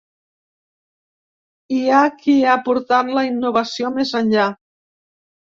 [1.75, 4.49] Hi ha qui ha portat la innovació més enllà.